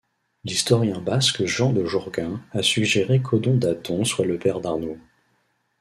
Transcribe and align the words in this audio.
L'historien 0.45 0.99
basque 0.99 1.45
Jean 1.45 1.73
de 1.73 1.85
Jaurgain 1.85 2.41
a 2.53 2.63
suggéré 2.63 3.21
qu'Odon 3.21 3.55
Daton 3.57 4.03
soit 4.03 4.25
le 4.25 4.39
père 4.39 4.59
d'Arnaud. 4.59 4.97